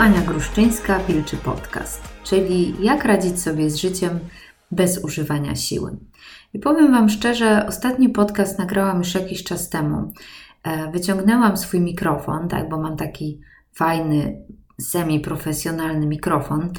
[0.00, 4.18] Ania Gruszczyńska, Wilczy Podcast, czyli jak radzić sobie z życiem
[4.70, 5.96] bez używania siły.
[6.54, 10.12] I powiem Wam szczerze, ostatni podcast nagrałam już jakiś czas temu.
[10.62, 13.40] E, wyciągnęłam swój mikrofon, tak, bo mam taki
[13.72, 14.42] fajny,
[14.80, 16.72] semi-profesjonalny mikrofon,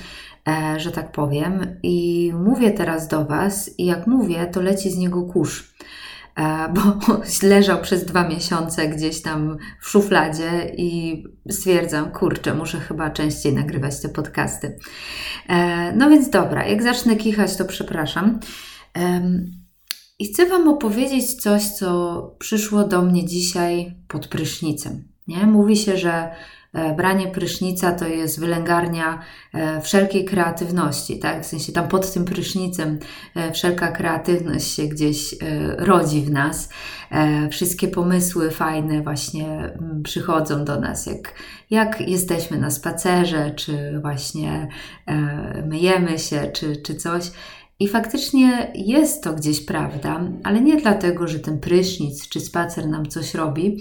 [0.48, 4.98] e, że tak powiem, i mówię teraz do Was, i jak mówię, to leci z
[4.98, 5.74] niego kurz.
[6.36, 6.82] E, bo
[7.50, 14.02] leżał przez dwa miesiące gdzieś tam w szufladzie i stwierdzam, kurczę, muszę chyba częściej nagrywać
[14.02, 14.78] te podcasty.
[15.50, 18.40] E, no więc dobra, jak zacznę kichać, to przepraszam.
[20.20, 25.08] I chcę Wam opowiedzieć coś, co przyszło do mnie dzisiaj pod prysznicem.
[25.28, 25.46] Nie?
[25.46, 26.32] Mówi się, że
[26.98, 29.20] branie prysznica to jest wylęgarnia
[29.54, 31.44] e, wszelkiej kreatywności, tak?
[31.44, 33.00] W sensie tam pod tym prysznicem
[33.36, 35.36] e, wszelka kreatywność się gdzieś
[35.78, 36.70] rodzi w nas.
[37.52, 41.34] Wszystkie pomysły fajne właśnie mm, przychodzą do nas, jak,
[41.70, 44.68] jak jesteśmy na spacerze, czy właśnie
[45.66, 47.32] myjemy się, czy, czy coś.
[47.82, 53.06] I faktycznie jest to gdzieś prawda, ale nie dlatego, że ten prysznic czy spacer nam
[53.06, 53.78] coś robi,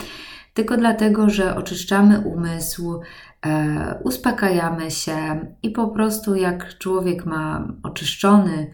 [0.55, 3.01] tylko dlatego, że oczyszczamy umysł,
[3.47, 8.71] e, uspokajamy się i po prostu jak człowiek ma oczyszczony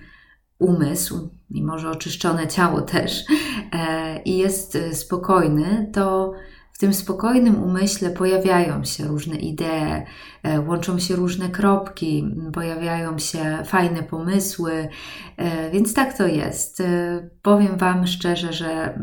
[0.59, 3.25] umysł i może oczyszczone ciało też
[3.73, 6.33] e, i jest spokojny, to
[6.77, 10.05] w tym spokojnym umyśle pojawiają się różne idee,
[10.43, 14.89] e, łączą się różne kropki, pojawiają się fajne pomysły,
[15.37, 16.81] e, więc tak to jest.
[16.81, 18.99] E, powiem Wam szczerze, że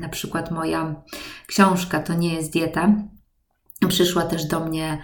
[0.00, 1.02] na przykład moja
[1.46, 2.94] książka to nie jest dieta,
[3.88, 4.98] przyszła też do mnie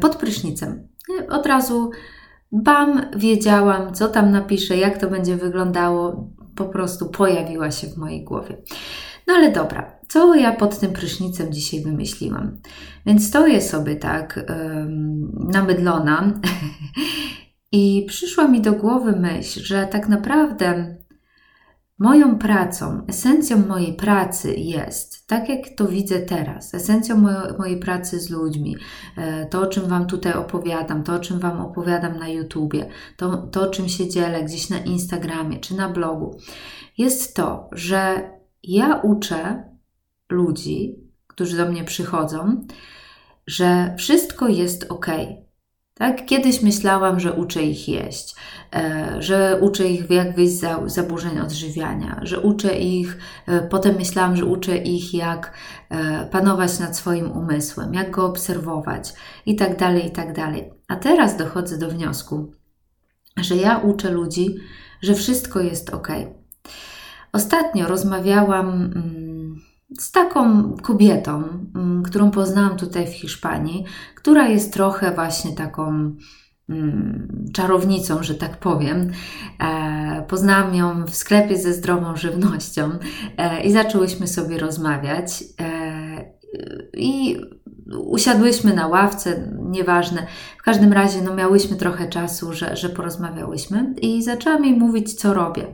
[0.00, 0.88] pod prysznicem.
[1.28, 1.90] Od razu
[2.52, 8.24] bam, wiedziałam, co tam napiszę, jak to będzie wyglądało, po prostu pojawiła się w mojej
[8.24, 8.56] głowie.
[9.28, 12.56] No ale dobra, co ja pod tym prysznicem dzisiaj wymyśliłam?
[13.06, 14.40] Więc stoję sobie tak
[15.34, 16.32] namydlona
[17.72, 20.96] i przyszła mi do głowy myśl, że tak naprawdę
[21.98, 27.24] moją pracą, esencją mojej pracy jest, tak jak to widzę teraz, esencją
[27.58, 28.76] mojej pracy z ludźmi,
[29.16, 33.36] e, to o czym Wam tutaj opowiadam, to o czym Wam opowiadam na YouTubie, to,
[33.36, 36.38] to czym się dzielę gdzieś na Instagramie czy na blogu,
[36.98, 38.30] jest to, że
[38.62, 39.64] ja uczę
[40.30, 40.96] ludzi,
[41.26, 42.66] którzy do mnie przychodzą,
[43.46, 45.06] że wszystko jest ok.
[45.94, 46.26] Tak?
[46.26, 48.34] Kiedyś myślałam, że uczę ich jeść,
[48.74, 54.36] e, że uczę ich jak wyjść z zaburzeń odżywiania, że uczę ich, e, potem myślałam,
[54.36, 55.52] że uczę ich jak
[55.90, 59.12] e, panować nad swoim umysłem, jak go obserwować
[59.46, 60.70] i tak dalej, i tak dalej.
[60.88, 62.52] A teraz dochodzę do wniosku,
[63.36, 64.56] że ja uczę ludzi,
[65.02, 66.08] że wszystko jest ok.
[67.32, 69.60] Ostatnio rozmawiałam mm,
[69.98, 71.44] z taką kobietą,
[71.74, 73.84] mm, którą poznałam tutaj w Hiszpanii,
[74.14, 76.14] która jest trochę właśnie taką
[76.68, 79.10] mm, czarownicą, że tak powiem.
[79.60, 82.90] E, poznałam ją w sklepie ze zdrową żywnością
[83.36, 85.44] e, i zaczęłyśmy sobie rozmawiać.
[85.60, 86.38] E,
[86.94, 87.40] I
[88.06, 90.26] usiadłyśmy na ławce, nieważne.
[90.58, 95.34] W każdym razie no, miałyśmy trochę czasu, że, że porozmawiałyśmy i zaczęłam jej mówić, co
[95.34, 95.66] robię.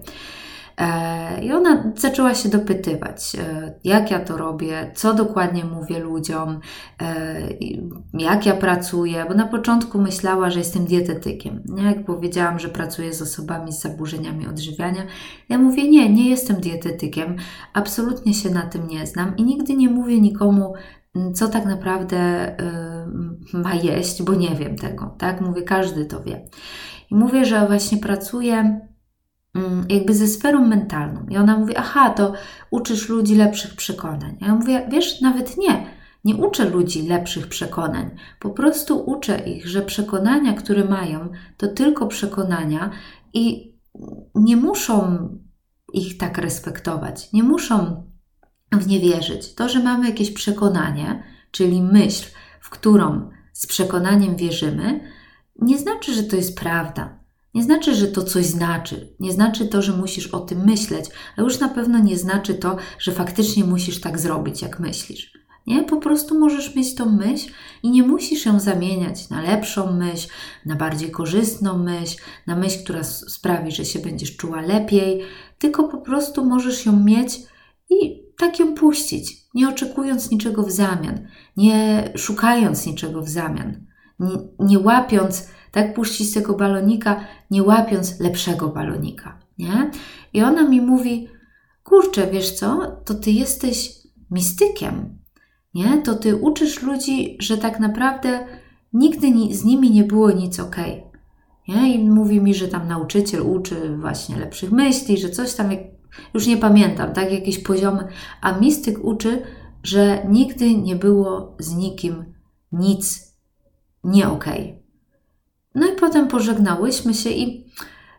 [0.76, 6.60] E, I ona zaczęła się dopytywać, e, jak ja to robię, co dokładnie mówię ludziom,
[7.02, 7.36] e,
[8.14, 11.62] jak ja pracuję, bo na początku myślała, że jestem dietetykiem.
[11.76, 15.02] Jak powiedziałam, że pracuję z osobami z zaburzeniami odżywiania,
[15.48, 17.36] ja mówię: Nie, nie jestem dietetykiem,
[17.72, 20.74] absolutnie się na tym nie znam i nigdy nie mówię nikomu,
[21.34, 22.16] co tak naprawdę
[23.52, 25.40] ma jeść, bo nie wiem tego, tak?
[25.40, 26.48] Mówię, każdy to wie.
[27.10, 28.93] I mówię, że właśnie pracuję Mm,
[29.88, 31.26] jakby ze sferą mentalną.
[31.30, 32.32] I ona mówi, aha, to
[32.70, 34.38] uczysz ludzi lepszych przekonań.
[34.40, 35.86] A ja mówię, wiesz, nawet nie.
[36.24, 38.10] Nie uczę ludzi lepszych przekonań.
[38.40, 42.90] Po prostu uczę ich, że przekonania, które mają, to tylko przekonania
[43.34, 43.74] i
[44.34, 45.28] nie muszą
[45.92, 47.32] ich tak respektować.
[47.32, 48.04] Nie muszą
[48.72, 49.54] w nie wierzyć.
[49.54, 52.30] To, że mamy jakieś przekonanie, czyli myśl,
[52.60, 55.00] w którą z przekonaniem wierzymy,
[55.62, 57.23] nie znaczy, że to jest prawda.
[57.54, 59.14] Nie znaczy, że to coś znaczy.
[59.20, 61.04] Nie znaczy to, że musisz o tym myśleć,
[61.36, 65.32] a już na pewno nie znaczy to, że faktycznie musisz tak zrobić, jak myślisz.
[65.66, 67.50] Nie, po prostu możesz mieć tą myśl
[67.82, 70.28] i nie musisz ją zamieniać na lepszą myśl,
[70.66, 72.16] na bardziej korzystną myśl,
[72.46, 75.22] na myśl, która sprawi, że się będziesz czuła lepiej,
[75.58, 77.40] tylko po prostu możesz ją mieć
[77.90, 83.86] i tak ją puścić, nie oczekując niczego w zamian, nie szukając niczego w zamian,
[84.20, 89.90] nie, nie łapiąc tak puścić tego balonika, nie łapiąc lepszego balonika, nie?
[90.32, 91.28] I ona mi mówi,
[91.82, 93.92] kurczę, wiesz co, to ty jesteś
[94.30, 95.18] mistykiem,
[95.74, 96.02] nie?
[96.02, 98.46] To ty uczysz ludzi, że tak naprawdę
[98.92, 100.76] nigdy z nimi nie było nic ok.
[101.68, 101.94] Nie?
[101.94, 105.70] I mówi mi, że tam nauczyciel uczy właśnie lepszych myśli, że coś tam,
[106.34, 108.08] już nie pamiętam, tak, jakieś poziomy,
[108.40, 109.42] a mistyk uczy,
[109.82, 112.24] że nigdy nie było z nikim
[112.72, 113.34] nic
[114.04, 114.70] nie okej.
[114.70, 114.83] Okay.
[115.74, 117.66] No i potem pożegnałyśmy się i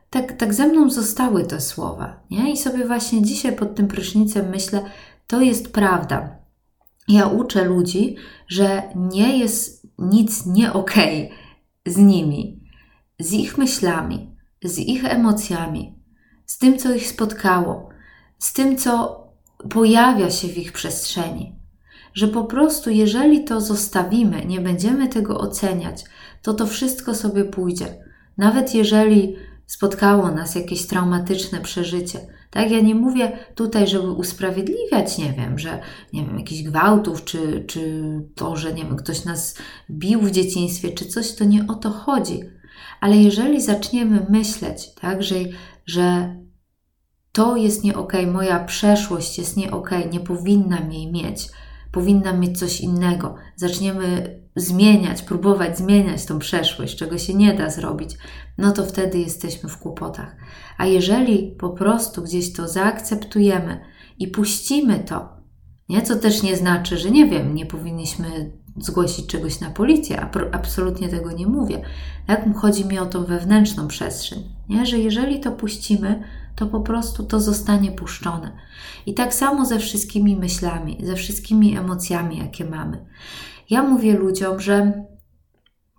[0.10, 2.20] tak, tak ze mną zostały te słowa.
[2.32, 2.52] Nie?
[2.52, 4.82] I sobie właśnie dzisiaj pod tym prysznicem myślę,
[5.28, 6.36] to jest prawda.
[7.08, 8.16] Ja uczę ludzi,
[8.48, 11.30] że nie jest nic nie okay
[11.86, 12.60] z nimi,
[13.20, 15.96] z ich myślami, z ich emocjami,
[16.46, 17.90] z tym, co ich spotkało,
[18.40, 19.24] z tym, co
[19.70, 21.56] pojawia się w ich przestrzeni.
[22.16, 26.04] Że po prostu, jeżeli to zostawimy, nie będziemy tego oceniać,
[26.42, 28.04] to to wszystko sobie pójdzie.
[28.38, 29.36] Nawet jeżeli
[29.66, 32.20] spotkało nas jakieś traumatyczne przeżycie.
[32.52, 35.80] Tak, ja nie mówię tutaj, żeby usprawiedliwiać, nie wiem, że
[36.14, 38.04] nie wiem, jakichś gwałtów, czy, czy
[38.36, 39.58] to, że nie wiem, ktoś nas
[39.90, 42.40] bił w dzieciństwie, czy coś, to nie o to chodzi.
[43.02, 45.36] Ale jeżeli zaczniemy myśleć, tak, że,
[45.86, 46.36] że
[47.32, 51.48] to jest nie okay, moja przeszłość jest nie okay, nie powinnam jej mieć,
[51.96, 58.18] powinnam mieć coś innego, zaczniemy zmieniać, próbować zmieniać tą przeszłość, czego się nie da zrobić,
[58.58, 60.36] no to wtedy jesteśmy w kłopotach.
[60.78, 63.80] A jeżeli po prostu gdzieś to zaakceptujemy
[64.20, 65.30] i puścimy to,
[65.90, 66.02] nie?
[66.02, 71.32] co też nie znaczy, że nie wiem, nie powinniśmy zgłosić czegoś na policję, absolutnie tego
[71.32, 71.82] nie mówię.
[72.28, 72.56] Tak?
[72.56, 74.86] Chodzi mi o tą wewnętrzną przestrzeń, nie?
[74.86, 76.24] że jeżeli to puścimy,
[76.56, 78.52] to po prostu to zostanie puszczone.
[79.06, 83.06] I tak samo ze wszystkimi myślami, ze wszystkimi emocjami, jakie mamy.
[83.70, 85.06] Ja mówię ludziom, że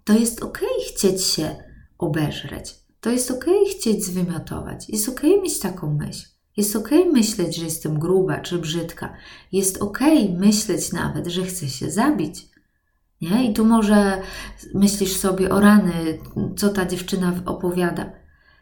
[0.05, 1.57] to jest ok chcieć się
[1.99, 2.75] obeżreć.
[3.01, 4.89] To jest ok chcieć zwymiotować.
[4.89, 6.27] Jest ok mieć taką myśl.
[6.57, 9.15] Jest ok myśleć, że jestem gruba czy brzydka.
[9.53, 9.99] Jest ok
[10.39, 12.49] myśleć nawet, że chcę się zabić.
[13.21, 13.51] Nie?
[13.51, 14.23] I tu może
[14.75, 16.19] myślisz sobie o rany,
[16.57, 18.13] co ta dziewczyna opowiada.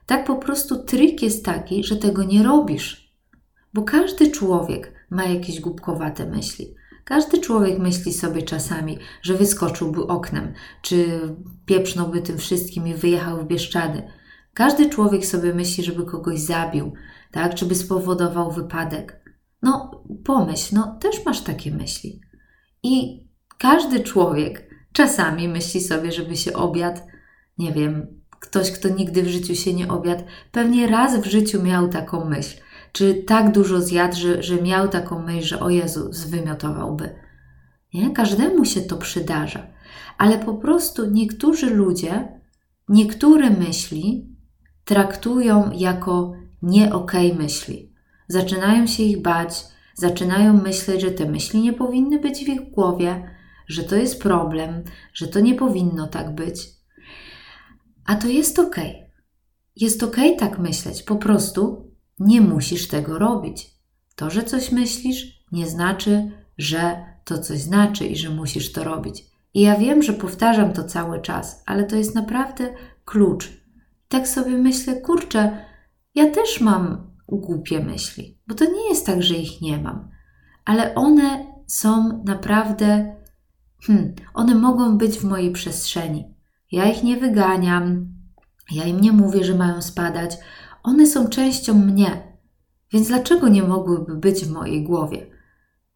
[0.07, 3.15] Tak po prostu trik jest taki, że tego nie robisz.
[3.75, 6.75] Bo każdy człowiek ma jakieś głupkowate myśli.
[7.05, 10.53] Każdy człowiek myśli sobie czasami, że wyskoczyłby oknem,
[10.83, 11.21] czy
[11.67, 14.03] pieprznąłby tym wszystkim i wyjechał w Bieszczady.
[14.55, 16.93] Każdy człowiek sobie myśli, żeby kogoś zabił,
[17.31, 19.25] tak, czy by spowodował wypadek.
[19.63, 22.21] No, pomyśl, no też masz takie myśli.
[22.83, 23.25] I
[23.59, 27.07] każdy człowiek czasami myśli sobie, żeby się obiad,
[27.59, 28.07] nie wiem,
[28.47, 32.57] ktoś, kto nigdy w życiu się nie obiad, pewnie raz w życiu miał taką myśl
[32.95, 37.15] czy tak dużo zjadł, że, że miał taką myśl, że o Jezu, zwymiotowałby.
[37.95, 38.11] Nie?
[38.11, 39.67] Każdemu się to przydarza.
[40.19, 42.29] Ale po prostu niektórzy ludzie
[42.89, 44.29] niektóre myśli
[44.85, 46.33] traktują jako
[46.63, 47.93] nie okay myśli.
[48.29, 49.65] Zaczynają się ich bać,
[49.95, 53.31] zaczynają myśleć, że te myśli nie powinny być w ich głowie,
[53.69, 54.83] że to jest problem,
[55.15, 56.74] że to nie powinno tak być.
[58.05, 58.59] A to jest.
[58.59, 59.05] Okay.
[59.77, 63.71] Jest okay tak myśleć, po prostu nie musisz tego robić.
[64.17, 69.25] To, że coś myślisz, nie znaczy, że to coś znaczy i że musisz to robić.
[69.55, 72.75] I ja wiem, że powtarzam to cały czas, ale to jest naprawdę
[73.05, 73.53] klucz.
[74.09, 75.65] Tak sobie myślę, kurczę,
[76.15, 80.11] ja też mam głupie myśli, bo to nie jest tak, że ich nie mam,
[80.65, 83.17] ale one są naprawdę,
[83.87, 86.34] hmm, one mogą być w mojej przestrzeni.
[86.75, 88.09] Ja ich nie wyganiam,
[88.71, 90.37] ja im nie mówię, że mają spadać,
[90.83, 92.39] one są częścią mnie,
[92.93, 95.27] więc dlaczego nie mogłyby być w mojej głowie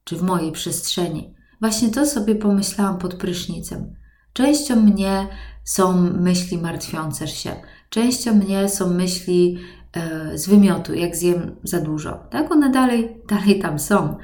[0.05, 1.35] czy w mojej przestrzeni?
[1.61, 3.95] Właśnie to sobie pomyślałam pod prysznicem.
[4.33, 5.29] Częścią mnie
[5.65, 7.51] są myśli martwiące się,
[7.89, 9.59] częścią mnie są myśli
[9.93, 12.27] e, z wymiotu, jak zjem za dużo.
[12.31, 14.17] Tak, one dalej, dalej tam są,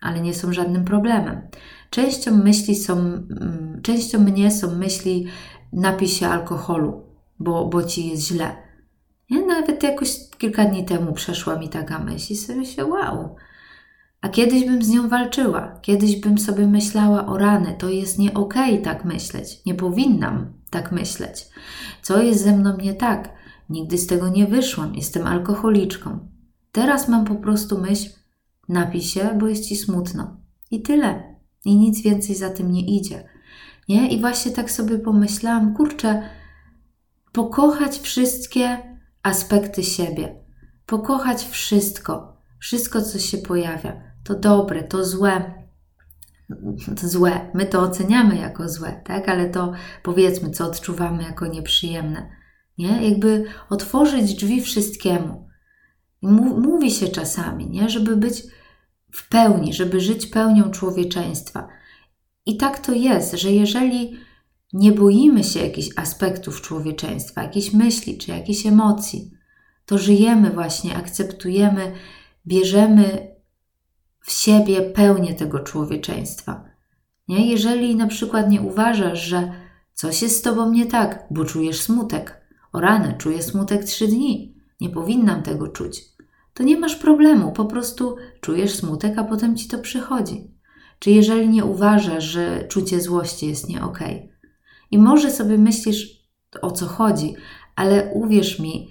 [0.00, 1.40] ale nie są żadnym problemem.
[1.90, 5.26] Częścią myśli są, mm, częścią mnie są myśli
[5.72, 7.02] napij się alkoholu,
[7.38, 8.56] bo, bo ci jest źle.
[9.30, 9.46] Nie?
[9.46, 13.36] Nawet jakoś kilka dni temu przeszła mi taka myśl i sobie się wow.
[14.20, 18.34] A kiedyś bym z nią walczyła, kiedyś bym sobie myślała o rany, to jest nie
[18.34, 21.48] okej okay tak myśleć, nie powinnam tak myśleć.
[22.02, 23.32] Co jest ze mną nie tak?
[23.70, 26.18] Nigdy z tego nie wyszłam, jestem alkoholiczką.
[26.72, 28.10] Teraz mam po prostu myśl,
[28.68, 30.36] napij się, bo jest ci smutno.
[30.70, 31.36] I tyle.
[31.64, 33.28] I nic więcej za tym nie idzie.
[33.88, 34.08] Nie?
[34.08, 36.22] I właśnie tak sobie pomyślałam, kurczę,
[37.32, 38.78] pokochać wszystkie
[39.22, 40.44] aspekty siebie,
[40.86, 44.02] pokochać wszystko, wszystko, co się pojawia.
[44.24, 45.60] To dobre, to złe,
[47.00, 47.50] to złe.
[47.54, 49.28] My to oceniamy jako złe, tak?
[49.28, 49.72] Ale to
[50.02, 52.30] powiedzmy, co odczuwamy jako nieprzyjemne.
[52.78, 53.08] Nie?
[53.10, 55.48] Jakby otworzyć drzwi wszystkiemu.
[56.22, 57.88] Mówi się czasami, nie?
[57.88, 58.42] żeby być
[59.12, 61.68] w pełni, żeby żyć pełnią człowieczeństwa.
[62.50, 64.16] I tak to jest, że jeżeli
[64.72, 69.30] nie boimy się jakichś aspektów człowieczeństwa, jakichś myśli czy jakichś emocji,
[69.86, 71.92] to żyjemy właśnie, akceptujemy,
[72.46, 73.34] bierzemy
[74.20, 76.64] w siebie pełnię tego człowieczeństwa.
[77.28, 77.50] Nie?
[77.50, 79.52] Jeżeli na przykład nie uważasz, że
[79.94, 82.40] coś jest z tobą nie tak, bo czujesz smutek,
[82.72, 86.04] o rany, czuję smutek trzy dni, nie powinnam tego czuć,
[86.54, 90.49] to nie masz problemu, po prostu czujesz smutek, a potem ci to przychodzi.
[91.00, 94.28] Czy jeżeli nie uważasz, że czucie złości jest nie okay,
[94.90, 96.28] i może sobie myślisz,
[96.62, 97.34] o co chodzi,
[97.76, 98.90] ale uwierz mi,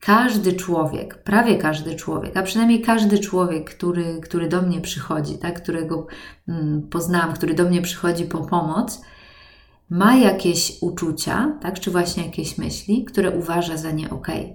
[0.00, 5.62] każdy człowiek, prawie każdy człowiek, a przynajmniej każdy człowiek, który, który do mnie przychodzi, tak,
[5.62, 6.06] którego
[6.48, 9.00] mm, poznałam, który do mnie przychodzi po pomoc,
[9.90, 14.10] ma jakieś uczucia, tak, czy właśnie jakieś myśli, które uważa za nie.
[14.10, 14.52] Okay.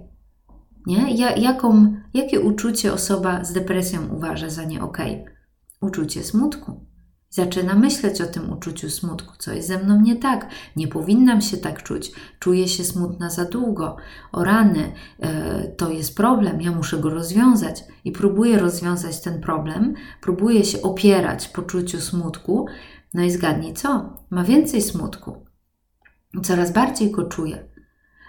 [0.86, 1.14] Nie?
[1.14, 5.22] Ja, jaką, jakie uczucie osoba z depresją uważa za nie okej?
[5.22, 5.35] Okay?
[5.80, 6.86] Uczucie smutku.
[7.30, 11.56] Zaczyna myśleć o tym uczuciu smutku, co jest ze mną nie tak, nie powinnam się
[11.56, 13.96] tak czuć, czuję się smutna za długo,
[14.32, 19.94] o rany, e, to jest problem, ja muszę go rozwiązać i próbuję rozwiązać ten problem,
[20.20, 22.66] próbuję się opierać poczuciu smutku,
[23.14, 24.16] no i zgadnij co?
[24.30, 25.46] Ma więcej smutku.
[26.42, 27.68] Coraz bardziej go czuję.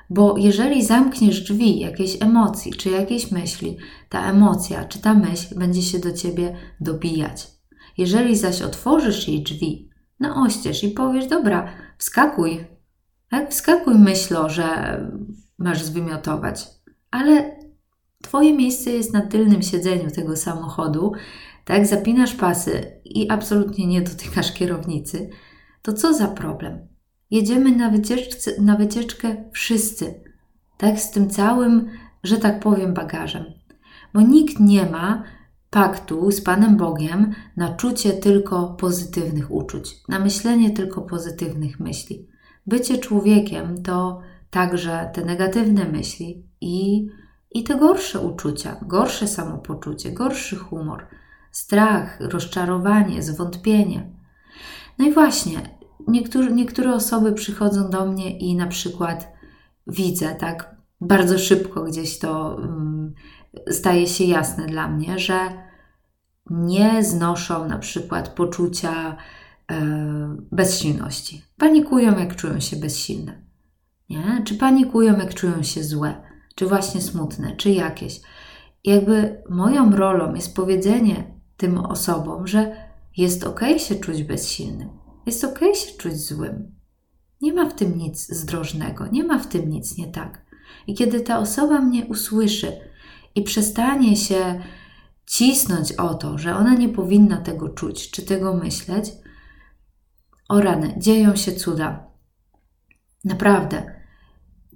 [0.10, 3.78] Bo jeżeli zamkniesz drzwi jakiejś emocji czy jakiejś myśli,
[4.10, 7.58] ta emocja czy ta myśl będzie się do ciebie dobijać
[7.98, 12.66] jeżeli zaś otworzysz jej drzwi na oścież i powiesz, dobra, wskakuj,
[13.30, 13.52] tak?
[13.52, 14.68] Wskakuj myślo, że
[15.58, 16.68] masz zwymiotować,
[17.12, 17.58] ale
[18.24, 21.12] Twoje miejsce jest na tylnym siedzeniu tego samochodu,
[21.66, 21.88] tak?
[21.88, 25.30] Zapinasz pasy i absolutnie nie dotykasz kierownicy,
[25.82, 26.88] to co za problem?
[27.32, 30.14] Jedziemy na, wycieczce, na wycieczkę wszyscy,
[30.78, 31.00] tak?
[31.00, 31.90] Z tym całym,
[32.24, 33.46] że tak powiem, bagażem.
[34.14, 35.24] Bo nikt nie ma
[35.70, 42.28] paktu z Panem Bogiem na czucie tylko pozytywnych uczuć, na myślenie tylko pozytywnych myśli.
[42.68, 47.08] Bycie człowiekiem to także te negatywne myśli i,
[47.52, 51.08] i te gorsze uczucia, gorsze samopoczucie, gorszy humor,
[51.52, 54.10] strach, rozczarowanie, zwątpienie.
[55.00, 55.77] No i właśnie,
[56.08, 59.34] niektóre, osoby przychodzą do mnie i na przykład
[59.88, 63.14] widzę, tak, bardzo szybko gdzieś to um,
[63.72, 65.40] staje się jasne dla mnie, że
[66.50, 69.18] nie znoszą na przykład poczucia
[69.72, 69.76] e,
[70.52, 71.42] bezsilności.
[71.58, 73.42] Panikują, jak czują się bezsilne.
[74.10, 74.42] Nie?
[74.46, 76.22] Czy panikują, jak czują się złe,
[76.56, 78.22] czy właśnie smutne, czy jakieś.
[78.84, 81.24] jakby moją rolą jest powiedzenie
[81.58, 82.88] tym osobom, że
[83.18, 84.90] jest ok się czuć bezsilnym,
[85.28, 86.76] jest ok się czuć złym.
[87.42, 90.46] Nie ma w tym nic zdrożnego, nie ma w tym nic nie tak.
[90.88, 92.72] I kiedy ta osoba mnie usłyszy
[93.36, 94.62] i przestanie się
[95.26, 99.12] cisnąć o to, że ona nie powinna tego czuć czy tego myśleć,
[100.50, 102.08] o rany, dzieją się cuda.
[103.24, 104.02] Naprawdę.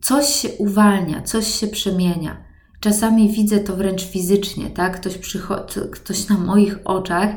[0.01, 2.43] Coś się uwalnia, coś się przemienia.
[2.79, 5.00] Czasami widzę to wręcz fizycznie, tak?
[5.00, 5.20] Ktoś,
[5.91, 7.29] ktoś na moich oczach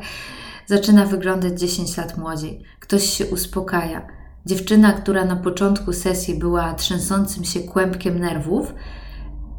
[0.66, 2.64] zaczyna wyglądać 10 lat młodziej.
[2.84, 4.06] Ktoś się uspokaja.
[4.46, 8.74] Dziewczyna, która na początku sesji była trzęsącym się kłębkiem nerwów,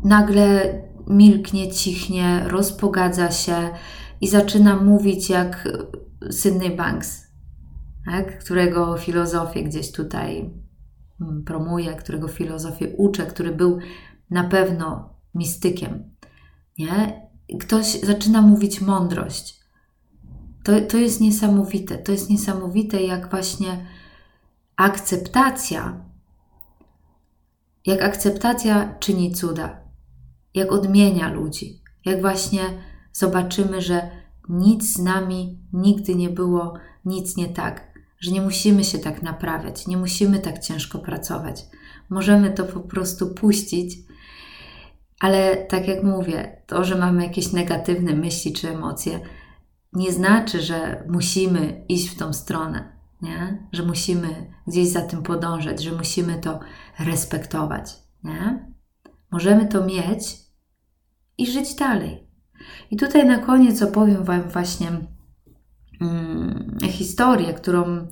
[0.03, 0.73] nagle
[1.07, 3.69] milknie, cichnie, rozpogadza się
[4.21, 5.67] i zaczyna mówić jak
[6.31, 7.27] Sydney Banks,
[8.05, 8.39] tak?
[8.39, 10.53] którego filozofię gdzieś tutaj
[11.21, 13.79] mm, promuję, którego filozofię uczę, który był
[14.29, 16.15] na pewno mistykiem.
[16.77, 17.27] Nie?
[17.59, 19.64] Ktoś zaczyna mówić mądrość.
[20.65, 21.97] To, to jest niesamowite.
[21.97, 23.85] To jest niesamowite, jak właśnie
[24.75, 26.05] akceptacja,
[27.85, 29.85] jak akceptacja czyni cuda
[30.55, 32.61] jak odmienia ludzi, jak właśnie
[33.13, 34.09] zobaczymy, że
[34.49, 36.73] nic z nami nigdy nie było,
[37.05, 37.87] nic nie tak,
[38.19, 41.65] że nie musimy się tak naprawiać, nie musimy tak ciężko pracować.
[42.09, 43.97] Możemy to po prostu puścić,
[45.19, 49.19] ale tak jak mówię, to, że mamy jakieś negatywne myśli czy emocje,
[49.95, 53.67] nie znaczy, że musimy iść w tą stronę, nie?
[53.71, 56.59] że musimy gdzieś za tym podążać, że musimy to
[56.99, 57.93] respektować.
[58.23, 58.71] Nie?
[59.31, 60.45] Możemy to mieć,
[61.37, 62.27] i żyć dalej.
[62.91, 64.91] I tutaj na koniec opowiem Wam właśnie
[65.99, 68.07] hmm, historię, którą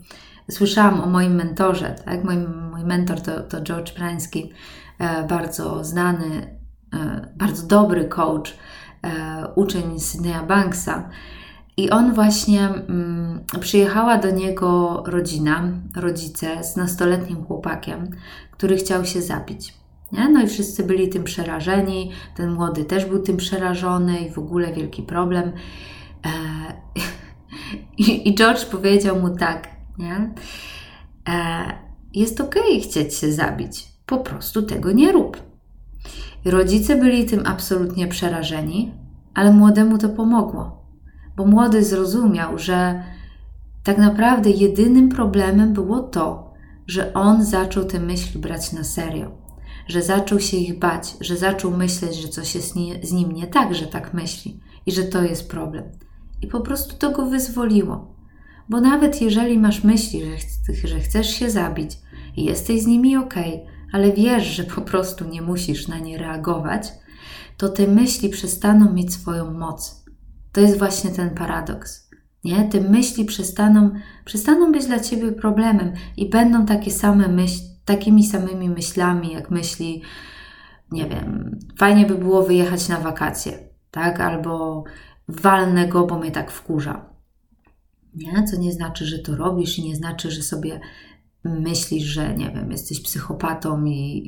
[0.52, 1.96] słyszałam o moim mentorze.
[2.06, 2.24] Tak?
[2.24, 2.38] Mój,
[2.72, 4.52] mój mentor to, to George Prański,
[5.00, 6.60] e, bardzo znany,
[6.94, 8.58] e, bardzo dobry coach,
[9.04, 11.10] e, uczeń Sydneya Banksa.
[11.78, 15.64] I on właśnie mm, przyjechała do niego rodzina,
[15.96, 18.08] rodzice z nastoletnim chłopakiem,
[18.52, 19.74] który chciał się zabić.
[20.12, 20.30] Nie?
[20.30, 24.74] No i wszyscy byli tym przerażeni, ten młody też był tym przerażony i w ogóle
[24.74, 25.52] wielki problem.
[26.26, 26.30] E,
[27.98, 30.34] I, I George powiedział mu tak, nie?
[31.30, 31.64] E,
[32.14, 33.88] jest ok chcieć się zabić.
[34.06, 35.38] Po prostu tego nie rób.
[36.46, 38.92] rodzice byli tym absolutnie przerażeni,
[39.34, 40.83] ale młodemu to pomogło,
[41.36, 43.04] bo młody zrozumiał, że
[43.84, 46.54] tak naprawdę jedynym problemem było to,
[46.88, 49.32] że on zaczął te myśli brać na serio,
[49.88, 52.74] że zaczął się ich bać, że zaczął myśleć, że coś jest
[53.04, 55.84] z nim nie tak, że tak myśli i że to jest problem.
[56.42, 58.14] I po prostu to go wyzwoliło.
[58.70, 61.92] Bo nawet jeżeli masz myśli, że, że chcesz się zabić
[62.38, 63.34] i jesteś z nimi ok,
[63.92, 66.92] ale wiesz, że po prostu nie musisz na nie reagować,
[67.58, 70.03] to te myśli przestaną mieć swoją moc.
[70.54, 72.10] To jest właśnie ten paradoks.
[72.44, 72.64] Nie?
[72.70, 73.92] Te myśli przestaną,
[74.26, 80.02] przestaną być dla ciebie problemem i będą takie same myśli, takimi samymi myślami, jak myśli,
[80.92, 83.60] nie wiem, fajnie by było wyjechać na wakacje,
[83.92, 84.20] tak?
[84.20, 84.84] Albo
[85.28, 87.10] walnę go, bo mnie tak wkurza.
[88.16, 88.44] Nie?
[88.44, 90.80] Co nie znaczy, że to robisz i nie znaczy, że sobie
[91.44, 94.24] myślisz, że nie wiem, jesteś psychopatą i,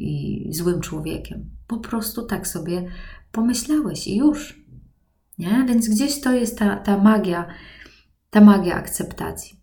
[0.48, 1.50] i złym człowiekiem.
[1.68, 2.88] Po prostu tak sobie
[3.32, 4.65] pomyślałeś i już.
[5.38, 5.66] Nie?
[5.68, 7.46] Więc gdzieś to jest ta, ta magia,
[8.30, 9.60] ta magia akceptacji.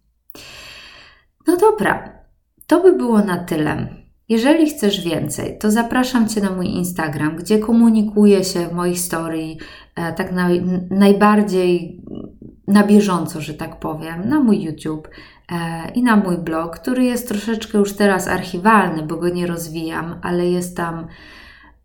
[1.47, 2.23] No dobra,
[2.67, 4.03] to by było na tyle.
[4.29, 9.57] Jeżeli chcesz więcej, to zapraszam Cię na mój Instagram, gdzie komunikuję się w moich story
[9.97, 12.03] e, tak naj, najbardziej
[12.67, 15.09] na bieżąco, że tak powiem, na mój YouTube
[15.53, 20.19] e, i na mój blog, który jest troszeczkę już teraz archiwalny, bo go nie rozwijam,
[20.23, 21.07] ale jest tam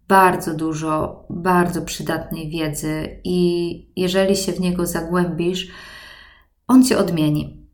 [0.08, 5.68] bardzo dużo, bardzo przydatnej wiedzy i jeżeli się w niego zagłębisz,
[6.68, 7.68] on Cię odmieni.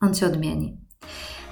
[0.00, 0.80] On Cię odmieni.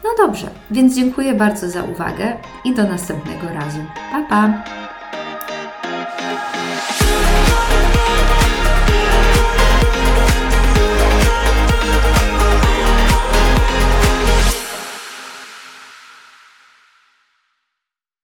[0.05, 3.79] No dobrze, więc dziękuję bardzo za uwagę i do następnego razu.
[4.12, 4.84] Pa, pa!